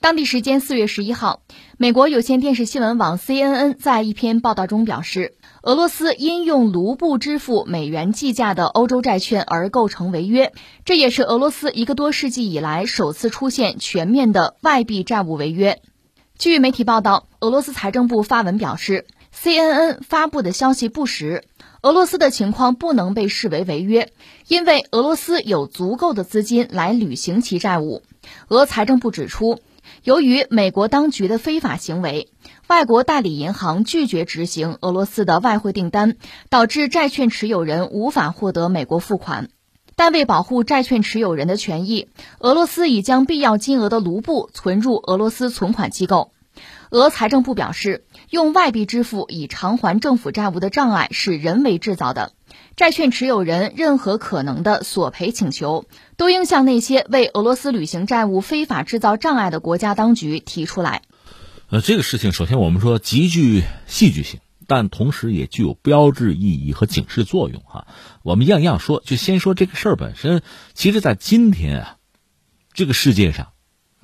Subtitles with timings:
[0.00, 1.42] 当地时间四月十一号，
[1.76, 10.52] 美国有线电视新闻网 CNN 在一篇报道中表示，俄罗斯因用卢布支付美元计价的欧洲债券而构成违约，
[10.84, 15.82] 这也是俄罗斯一个多世纪以来首次出现全面的外币债务违约。
[16.38, 19.04] 据媒体报道，俄罗斯财政部发文表示
[19.34, 21.42] ，CNN 发布的消息不实，
[21.82, 24.12] 俄罗斯的情况不能被视为违约，
[24.46, 28.02] 因为俄罗斯有足够的资金来履行其债务。
[28.46, 29.58] 俄财政部指出。
[30.04, 32.28] 由于美国当局的非法行为，
[32.66, 36.16] 外国代理银行拒绝执行俄罗斯的外汇订单，
[36.48, 39.48] 导致债券持有人无法获得美国付款。
[39.96, 46.30] 但为保护债券持有人的权益，俄罗斯已将必要金额的卢布存入俄罗斯存款机构。
[46.90, 52.32] 俄财政部表示，用外币支付以偿还政府债务的障碍是人为制造的。
[52.76, 61.02] 债券持有人任何可能的索赔请求，都应向那些为俄罗斯履行债务非法制造障碍的国家当局提出来。
[61.70, 67.86] 呃，这个事情首先我们说极具戏剧性，但同时也具有标志意义和警示作用哈。
[68.22, 70.42] 我们样样说，就先说这个事儿本身。
[70.74, 71.96] 其实，在今天啊，
[72.72, 73.48] 这个世界上。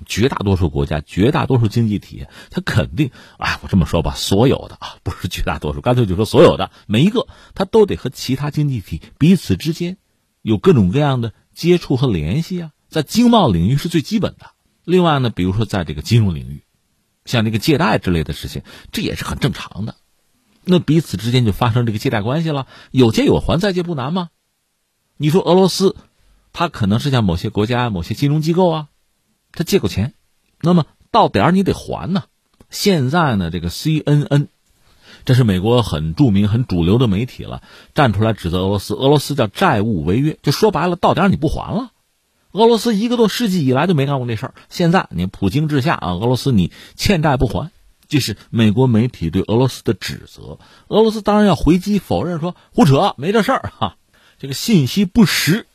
[0.04, 9.96] 绝大多数国家、绝大多数经济体，它肯定，哎，我这么说吧，所有的啊，不是绝大多数，干脆就说所有的，每一个，它都得和其他经济体彼此之间
[10.42, 12.70] 有各种各样的接触和联系啊。
[12.88, 14.50] 在经贸领域是最基本的。
[14.84, 16.62] 另外呢，比如说在这个金融领域，
[17.24, 19.96] 像这个借贷之类的事情，这也是很正常的。
[20.64, 24.28] 那彼此之间就发生这个借贷关系了，有借有还，再借不难吗？
[25.16, 25.96] 你说俄罗斯，
[26.52, 28.88] 它可能是像某些国家、某些金融机构啊。
[29.54, 30.14] 他借过钱，
[30.60, 32.24] 那么到点儿你得还呢。
[32.70, 34.48] 现在呢，这个 CNN，
[35.24, 37.62] 这是美国很著名、很主流的媒体了，
[37.94, 41.92] 站出来指责俄罗斯，俄罗斯叫债务违约，就说白了，到点儿你不还了。
[42.50, 47.70] 俄罗斯一个多世纪以来就没干过这事儿，现在你普京之下啊，俄罗斯你欠债不还，
[48.08, 50.58] 这是美国媒体对俄罗斯的指责。
[50.88, 53.96] 俄罗斯当然要回击否认，说胡扯，没这事儿哈，
[54.38, 55.66] 这个信息不实。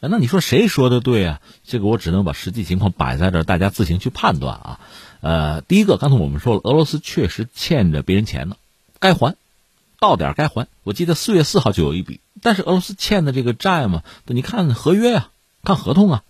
[0.00, 1.40] 那你说谁说的对啊？
[1.64, 4.80] 这个我只能把实际情况摆在这，大家自行去判断啊。
[5.20, 8.56] 呃，第一个，刚才我们说了，俄罗斯确实欠着别人钱呢，
[9.00, 9.34] 该还，
[9.98, 10.68] 到点该还。
[10.84, 15.30] 我记得四月四号就有一笔，但是俄罗斯欠的这个债嘛，你看合约啊，
[15.64, 16.22] 看合同啊，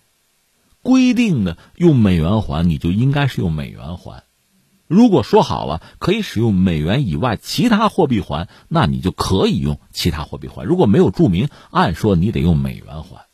[0.80, 4.22] 规定的用美元还，你就应该是用美元还。
[4.86, 10.64] 如果说好了可以使用美元以外其他货币还，那你就可以用其他货币还。
[10.64, 13.25] 如果没有注明，按说你得用美元还。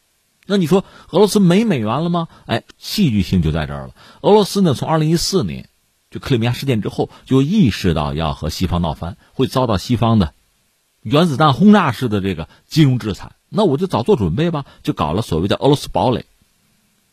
[0.53, 2.29] 那你说俄罗斯没美元了吗？
[2.45, 3.95] 哎，戏剧性就在这儿了。
[4.21, 5.71] 俄罗斯呢，从二零一四年
[6.11, 10.35] 就克里米亚事件之后，就意识到要和西方闹翻，会遭到西方的
[11.01, 13.33] 原子弹轰炸式的这个金融制裁。
[13.49, 16.27] 那我就早做准备吧，就搞了所谓的俄罗斯堡垒，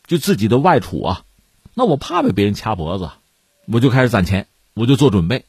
[0.06, 1.22] 就自己的外储啊。
[1.72, 3.08] 那我怕被别人掐脖子，
[3.66, 5.46] 我就开始攒钱，我就做准备。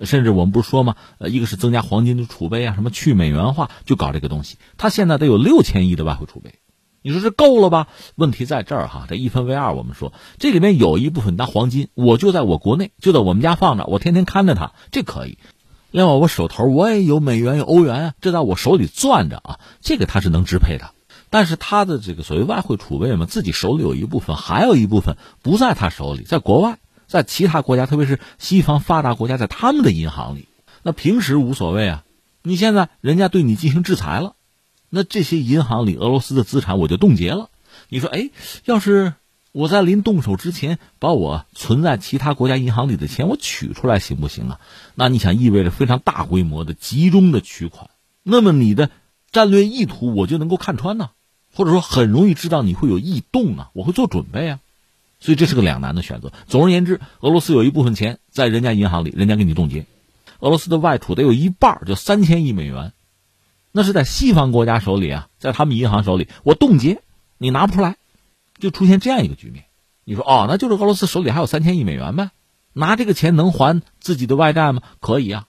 [0.00, 0.96] 甚至我们不是说吗？
[1.18, 4.58] 呃，一个是增加黄金的储备啊，什么去美元化，就搞这个东西。
[4.76, 6.54] 他现在得有六千亿的外汇储备。
[7.02, 7.88] 你说这够了吧？
[8.14, 9.74] 问题在这儿哈，这一分为二。
[9.74, 15.38] 我们说这里面有一部分拿黄金，我就在我国内，就在我们家放着，我天天看着它，这可以。
[15.90, 20.92] 另外，我手头我也有美元有欧元啊，这在我手里攥着啊，这个它是能支配的。
[21.28, 30.46] 但是它的这个所谓外汇储备嘛，自己手里有一部分，还有一部分不在他手里，在国外，在其他国家，特别是西方发达国家，在他们的银行里。
[30.82, 32.04] 那平时无所谓啊，
[32.42, 34.34] 你现在人家对你进行制裁了。
[34.94, 37.48] 那这些银行里俄罗斯的资产我就冻结了。
[37.88, 38.28] 你说，哎，
[38.66, 39.14] 要是
[39.50, 44.60] 我在临动手之前把我存在其他国家银行里的钱我取出来行不行啊？
[44.94, 47.88] 那你想意味着非常大规模的集中的取款，
[48.22, 48.90] 那么你的
[49.30, 51.08] 战略意图我就能够看穿呢，
[51.54, 54.60] 或者说很容易知道你会有异动啊，我会做准备啊。
[55.20, 56.32] 所以这是个两难的选择。
[56.48, 59.86] 总而言之，俄罗斯有一部分钱在人家银行里，人家给你冻结，
[60.40, 62.92] 俄罗斯的外储得有一半，就三千亿美元。
[63.72, 67.02] 那是在西方国家手里啊，在他们银行手里，我冻结，
[67.38, 67.96] 你拿不出来，
[68.58, 69.64] 就出现这样一个局面。
[70.04, 72.30] 你说哦，那就是俄罗斯手里还有三千亿美元呗？
[72.74, 74.82] 拿这个钱能还自己的外债吗？
[75.00, 75.46] 可以啊。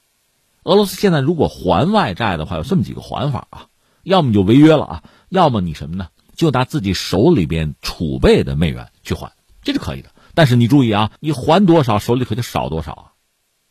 [0.64, 3.68] 俄罗斯现在如果还外债的话，有这么几个还法啊：
[4.04, 6.08] 要么就违约了啊，要么你什么呢？
[6.36, 9.32] 就拿自己手里边储备的美元去还，
[9.62, 10.10] 这是可以的。
[10.34, 13.06] 但是你注意啊，你还多少，手里可就少多少啊。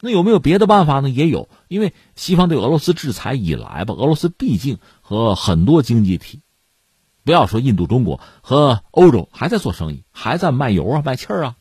[0.04, 1.08] 那有没有别的办法呢？
[1.08, 6.40] 也有，因为西方对俄罗斯制裁以来吧，俄罗斯毕竟和很多经济体，
[7.22, 11.56] 不要说印度、中国和欧洲还在做生意，还在卖油啊、卖气儿啊，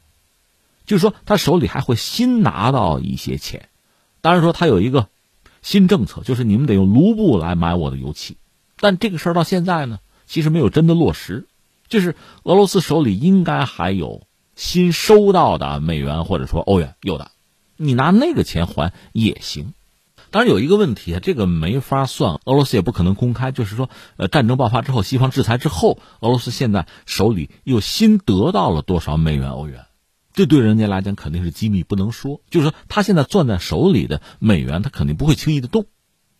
[0.87, 3.69] 就是说他手里还会新拿到一些钱。
[4.21, 5.07] 当然说他有一个
[5.61, 8.37] 新政策，就是你们得用卢布来买我的油气，
[8.77, 11.47] 但这个事儿到现在呢，其实没有真的落实。
[11.87, 17.29] 就是俄罗斯手里应该还有新收到的美元或者说欧元，有的，
[17.81, 19.73] 你拿那个钱还也行。
[20.29, 23.51] 当然有一个问题啊，这个没法算，俄罗斯也不可能公开。
[23.51, 29.85] 就是说，呃，战争爆发之后，西方制裁之后，俄罗斯现在手里又新得到了多少美元、欧元？
[30.31, 32.39] 这对人家来讲肯定是机密，不能说。
[32.49, 35.87] 就是说，他现在攥在手里的美元，他肯定不会轻易的动，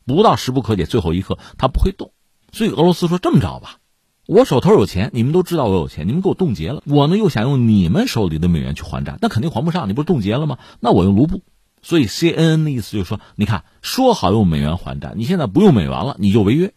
[0.06, 2.14] 不到时不可解，最后一刻他不会动。
[2.54, 3.80] 所以俄罗斯说这么着吧，
[4.32, 10.58] 我手头有钱，你们都知道我有钱，你们给我冻结了，我呢又想用你们手里的美元去还债，那肯定还不上，你不是冻结了吗？
[10.80, 11.42] 那我用卢布。
[11.82, 16.72] 所以 C N N 的意思就是说，你看，说好用美元还债，你现在不用美元了，你就违约。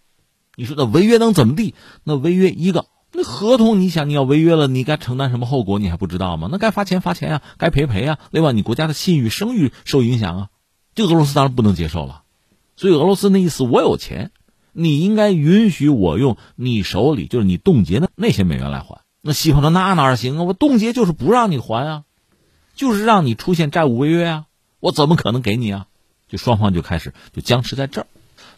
[0.56, 1.76] 你说那违约能怎么地？
[2.02, 5.78] 那违约一个，那合同你想你要违约了，你该承担什么后果？
[5.78, 6.48] 你还不知道吗？
[6.50, 8.18] 那该罚钱罚钱啊，该赔赔啊。
[8.32, 10.48] 另外，你国家的信誉声誉受影响啊，
[10.96, 12.22] 这俄罗斯当然不能接受了。
[12.74, 14.32] 所以俄罗斯那意思，我有钱，
[14.74, 19.00] 你应该允许我用你手里就是你冻结的那些美元来还。
[19.22, 20.42] 那西方说那哪行啊？
[20.42, 22.04] 我冻结就是不让你还啊，
[22.74, 24.44] 就是让你出现债务违约啊。
[24.80, 25.86] 我怎么可能给你啊？
[26.28, 28.06] 就双方就开始就僵持在这儿。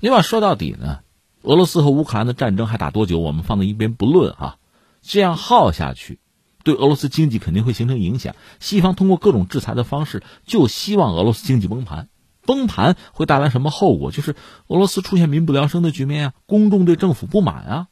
[0.01, 1.01] 另外说到底呢，
[1.43, 3.19] 俄罗斯和乌克兰的战争还打多久？
[3.21, 4.57] 我们放在一边不论啊。
[5.03, 6.19] 这样耗下去，
[6.65, 8.35] 对俄罗斯经济肯定会形成影响。
[8.59, 12.09] 西方通过各种制裁的方式，就希望俄罗斯经济崩盘。
[12.47, 14.11] 崩盘会带来什么后果？
[14.11, 14.37] 就是
[14.69, 17.87] 俄罗斯出现民不聊生的局面啊，公众对政府不满啊，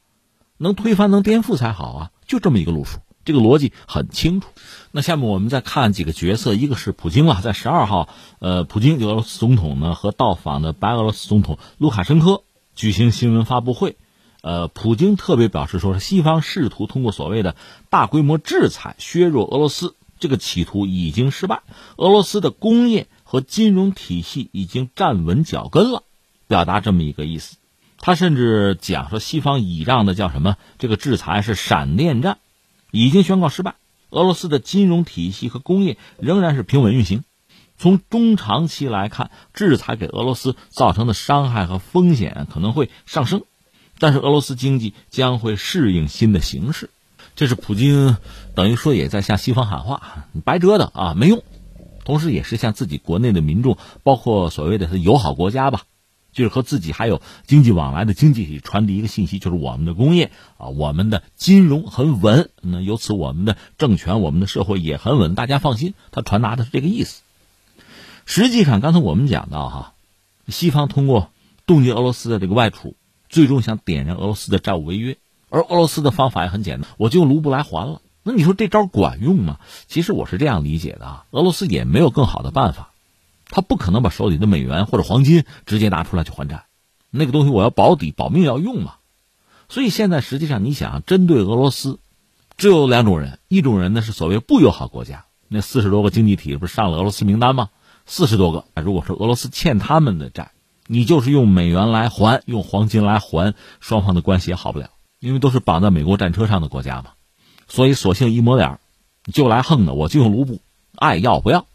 [0.57, 2.99] 能推翻能颠覆才好啊，就这么一个路数。
[3.25, 4.49] 这个逻辑很清楚。
[4.91, 8.07] 那下面我们再看几个角色，一个是普京啊，在十二号，
[8.37, 12.43] 呃，普京俄罗斯总统呢和到访的白俄罗斯总统卢卡申科
[12.75, 13.97] 举行新闻发布会，
[14.41, 17.55] 呃，普京特别表示说，西方试图通过所谓的
[17.89, 21.63] 大规模制裁削弱俄罗斯，这个企图已经失败，
[21.97, 26.03] 俄罗斯的工业和金融体系已经站稳脚跟了，
[26.47, 27.57] 表达这么一个意思。
[27.99, 30.55] 他甚至讲说，西方倚仗的叫什么？
[30.79, 32.37] 这个制裁是闪电战。
[32.91, 33.75] 已经宣告失败，
[34.09, 37.25] 俄罗斯的金融体系和工业仍然是平稳运行。
[37.77, 43.41] 从中长期来看，制裁给俄罗斯造成的伤害和风险可能会上升，
[43.99, 46.89] 但是俄罗斯经济将会适应新的形势。
[47.35, 48.15] 这是普京
[48.55, 51.43] 等于说也在向西方喊话：白折腾啊，没用。
[52.05, 55.81] 同时，也是向自己国内的民众，包括所谓的是友好国家吧。
[56.31, 65.93] 就是和自己还有经济往来的经济体传递一个信息，就是我们的工业啊，我们的金融很稳，那由此我们的政权、我们的社会也很稳，大家放心。
[66.11, 67.21] 他传达的是这个意思。
[68.25, 69.93] 实际上，刚才我们讲到哈，
[70.49, 71.29] 西方通过
[71.65, 72.97] 冻结俄罗斯的这个外储，
[73.29, 75.15] 最终想点燃俄罗斯的债务违约，
[75.47, 78.01] 而俄罗斯的方法也很简单，我就用卢布来还了。
[78.27, 79.59] 那你说这招管用吗？
[79.85, 82.89] 其实我是这样理解的啊，俄罗斯也没有更好的办法。
[83.47, 86.65] 他不可能把手里的美元或者黄金直接拿出来去还债，
[87.11, 88.95] 那个东西我要保底保命要用嘛。
[89.69, 91.99] 所以现在实际上你想针对俄罗斯，
[92.57, 97.69] 只有两种人，一种人呢是所谓不友好国家，那四十多个经济体不是上了俄罗斯名单吗？
[98.07, 100.51] 四十多个，如果说俄罗斯欠他们的债，
[100.87, 104.89] 你就是用美元来还，用黄金来还，双方的关系也好不了，
[105.19, 107.11] 因为都是绑在美国战车上的国家嘛。
[107.67, 108.79] 所以索性一抹脸，
[109.31, 110.59] 就来横的，我就用卢布，
[110.95, 111.65] 爱要不要。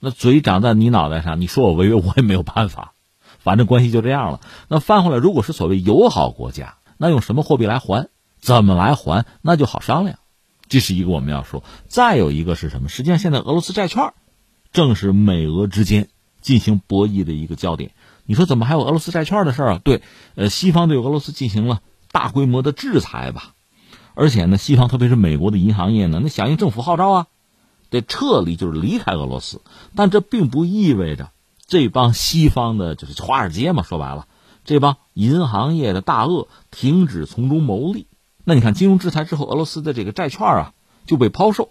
[0.00, 2.92] 那嘴长在你脑袋上，你说我违约，我也没有办法，
[3.38, 4.40] 反正关系就这样了。
[4.68, 8.08] 那翻回来，如果是所谓友好国家，那用什么货币来还？
[8.40, 9.24] 怎么来还？
[9.40, 10.18] 那就好商量。
[10.68, 11.64] 这是一个我们要说。
[11.88, 12.88] 再有一个是什么？
[12.90, 14.12] 实际上，现在俄罗斯债券
[14.72, 16.08] 正是美俄之间
[16.42, 17.92] 进行博弈的一个焦点。
[18.26, 19.80] 你说怎么还有俄罗斯债券的事儿啊？
[19.82, 20.02] 对，
[20.34, 21.80] 呃，西方对俄罗斯进行了
[22.12, 23.53] 大规模的制裁吧，
[24.14, 27.26] 而且呢，西方特别是美国的银行业呢，那响应政府号召啊。
[27.90, 29.60] 得撤离就是离开俄罗斯，
[29.94, 31.30] 但这并不意味着
[31.64, 34.26] 这帮西方的，就是华尔街嘛，说白了，
[34.64, 38.08] 这帮银行业的大鳄停止从中牟利。
[38.42, 40.72] 那你看，金融制裁之后，俄罗斯的这个债券啊
[41.06, 41.70] 就被抛售、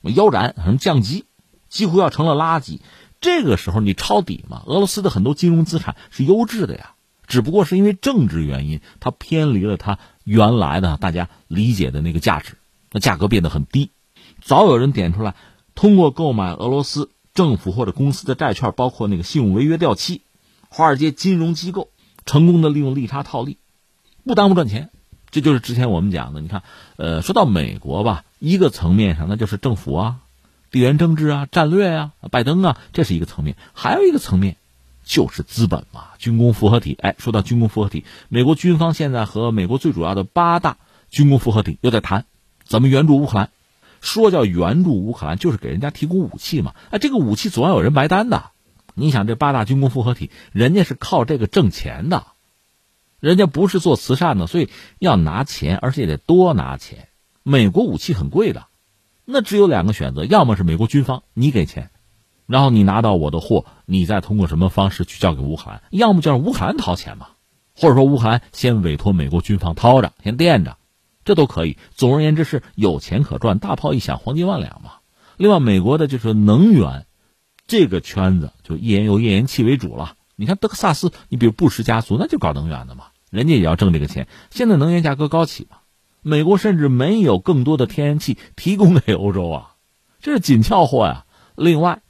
[0.00, 1.26] 腰斩，什么降级，
[1.68, 2.80] 几乎要成了垃圾。
[3.20, 4.62] 这个时候你抄底嘛？
[4.64, 6.92] 俄罗斯的很多金融资产是优质的呀，
[7.26, 12.58] 只不过是因为政治原因，它偏离了它原来的大家理解的那个价值，
[12.92, 13.90] 那价格变得很低。
[14.42, 15.34] 早有人点出来。
[15.74, 20.22] 通过购买俄罗斯政府或者公司的债券，包括那个信用违约掉期，
[20.68, 21.88] 华尔街金融机构
[22.26, 23.58] 成功的利用利差套利，
[24.24, 24.90] 不耽误赚钱。
[25.30, 26.40] 这就是之前我们讲的。
[26.40, 26.62] 你看，
[26.96, 30.16] 呃，说到美国吧，一个层面上那就是政府啊、
[30.70, 34.57] 地缘政治啊、战略啊、拜登啊，这是一个层面；还有一个层面
[35.08, 36.98] 就是资本嘛，军工复合体。
[37.00, 40.76] 哎，说到军工复合体，美国军方现在和美国最主要的八大
[41.08, 42.26] 军工复合体又在谈
[42.64, 43.50] 怎么援助乌克兰。
[44.02, 46.74] 说叫援助乌克兰，就是给人家提供武器嘛。
[46.90, 48.50] 哎，这个武器总要有人埋单的。
[48.94, 52.26] 你想，这八大军工复合体，人家是靠这个挣钱的，
[53.18, 57.08] 人家不是做慈善的，所以要拿钱，而且得多拿钱。
[57.42, 58.66] 美国武器很贵的，
[59.24, 61.90] 那只有两个选择：要么是美国军方你给钱，
[62.48, 67.28] 然后你拿到我的货，你再通过什么方式去交给乌克兰；要么就让乌克兰掏钱嘛，
[67.76, 70.78] 或者说乌克兰先委托美国军方掏着，先垫着，
[71.24, 71.76] 这都可以。
[71.94, 74.92] 总而言之是有钱可赚，大炮一响，黄金万两嘛。
[75.36, 77.06] 另外，美国的就是能源
[77.66, 80.14] 这个圈子，就页岩油、页岩气为主了。
[80.34, 84.26] 你看德克萨斯，你比如布什家族，那就搞能源的嘛，人家也要挣这个钱。
[84.50, 85.76] 现在能源价格高起嘛。
[86.22, 89.74] 美国甚至没有更多的天然气提供给欧洲啊，
[90.20, 91.26] 这是紧俏货呀。
[91.54, 92.00] 另外，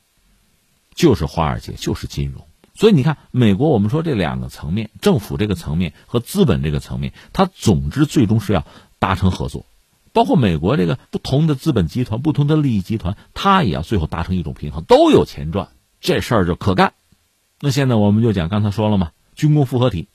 [0.99, 2.45] 就是华尔街，就是金融。
[2.75, 8.67] 所以你看，美国我们说这两个层面，政府这个层面和资本这个层面，它总之最终是要
[8.99, 9.65] 达成合作。
[10.13, 15.69] 包括美国这个不同的资本集团、不同的利益集团，它也要最后达成一种平衡，都有钱赚，
[16.01, 16.95] 这事儿就可干。
[17.61, 20.09] 那现在我们就讲，刚才说了嘛，军工复合体。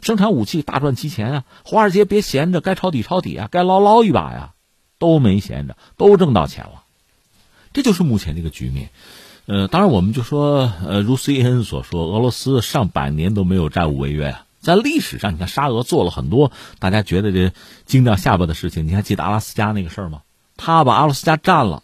[0.00, 1.44] 生产武器大赚其钱啊！
[1.62, 4.54] 华尔街别闲着，该抄底抄底啊，该捞捞一把呀，
[4.98, 6.84] 都没闲着，都挣到钱了。
[7.74, 8.90] 这就是目前这个局面。
[9.52, 14.46] 呃，当然我们就说，呃，如 CNN 所说，俄罗斯上百年都没有债务违约啊。
[14.60, 17.52] 在历史上，你看沙俄做了很多大家觉得这
[17.84, 18.86] 惊掉下巴的事情。
[18.86, 20.22] 你还记得阿拉斯加那个事儿吗？
[20.56, 21.82] 他把阿拉斯加占了，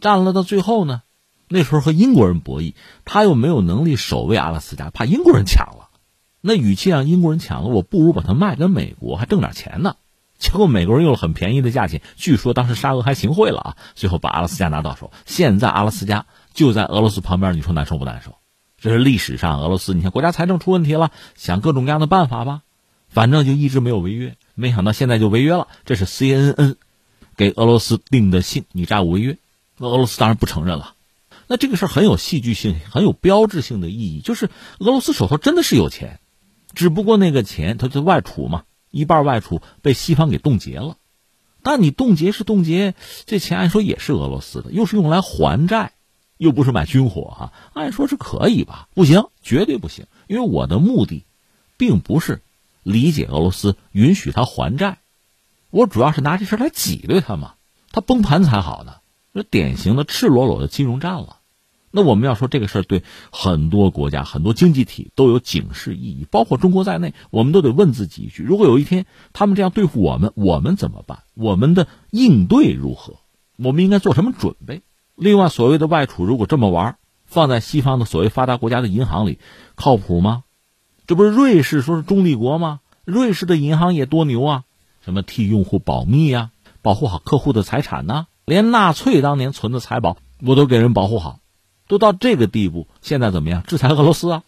[0.00, 1.02] 占了到最后呢，
[1.48, 2.74] 那时候和英国人博弈，
[3.04, 5.88] 他又没有能力守卫阿拉斯加，怕英国人抢了。
[6.40, 9.96] 那与其让英国人抢了，我不如把它卖给美国，还挣点钱呢。
[10.38, 15.10] 结果美国人用了很便宜的价钱，据说当时沙俄还行贿了啊，最后把阿拉斯加拿到手。
[15.26, 18.36] 现在阿拉斯加就在俄罗斯旁边，你说难受不难受？
[18.78, 22.62] 这是历史上俄罗斯，你看国家财政出问题了，想各种各样的办法吧，
[23.08, 25.68] 反正就一直没有违约，没想到现在就违约了。
[25.84, 26.76] 这是 CNN
[27.36, 29.38] 给俄罗斯定的信，你债务违约，
[29.76, 30.94] 那俄罗斯当然不承认了。
[31.46, 34.46] 那这个事儿很有戏剧性，很有标志性的意义，就是
[34.78, 36.20] 俄罗斯手头真的是有钱。
[36.72, 40.96] 只不过那个钱，它就外储嘛，一半外储被西方给冻结了。
[41.62, 42.94] 但你冻结是冻结，
[43.26, 45.92] 这钱按说也是俄罗斯的，又是用来还债，
[46.40, 48.88] 又不是买军火啊，按说是可以吧？
[48.94, 51.26] 不行，绝对不行，因为我的目的，
[51.76, 52.40] 并不是
[52.82, 55.00] 理解俄罗斯，允许他还债，
[55.68, 57.56] 我主要是拿这事来挤兑他嘛，
[57.92, 58.94] 他崩盘才好呢。
[59.34, 61.40] 这典型的赤裸裸的金融战了。
[61.90, 69.04] 那我们要说这个事儿对很多国家、很多经济体都有警示意义，包括中国在内，我们都得问自己一句：如果有一天
[69.34, 71.24] 他们这样对付我们，我们怎么办？
[71.34, 73.16] 我们的应对如何？
[73.56, 74.80] 我们应该做什么准备？
[75.20, 76.96] 另外，所谓的外储，如果这么玩，
[77.26, 79.38] 放在西方的所谓发达国家的银行里，
[79.74, 80.44] 靠谱吗？
[81.06, 82.80] 这不是瑞士说是中立国吗？
[83.04, 84.62] 瑞士的银行也多牛啊，
[85.04, 88.28] 什么替用户保密呀，保护好客户的财产呢？
[88.46, 91.40] 连纳粹当年存的财宝，我都给人保护好。
[91.86, 93.62] 都到这个地步，现在怎么样？
[93.64, 94.42] 制裁俄罗斯啊！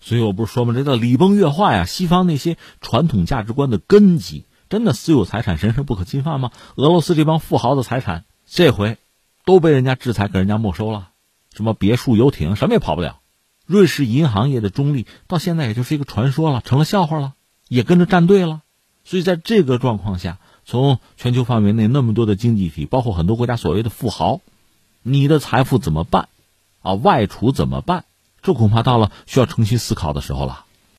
[0.00, 0.74] 所以我不是说吗？
[0.74, 1.84] 这叫礼崩乐坏呀！
[1.84, 6.50] 西方那些传统价值观的根基，真的私有财产神圣不可侵犯吗？
[6.74, 8.98] 俄罗斯这帮富豪的财产，这回
[9.46, 11.10] 都被人家制裁，给人家没收了。
[11.54, 13.20] 什么别墅、游艇，什么也跑不了。
[13.64, 17.32] 瑞士银行业的中立，到现在也就是一个传说了，成了笑话了，
[17.68, 18.60] 也跟着站队了。
[19.04, 24.40] 所以在这个状况下，从全球范围内那么多的经济体，包括很多国家所谓的富豪，
[25.02, 26.28] 你的财富怎么办？
[26.82, 28.04] 啊，外储怎么办？
[28.42, 30.65] 这恐怕到了需要重新思考的时候了。